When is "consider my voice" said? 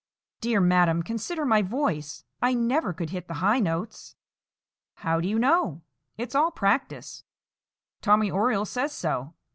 1.03-2.23